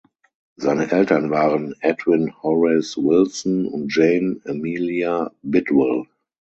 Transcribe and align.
Seine 0.55 0.89
Eltern 0.89 1.29
waren 1.29 1.75
Edwin 1.79 2.33
Horace 2.41 2.97
Wilson 2.97 3.67
und 3.67 3.93
Jane 3.95 4.41
Amelia 4.45 5.31
Bidwell. 5.43 6.05